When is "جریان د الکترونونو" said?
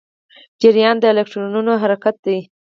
0.61-1.71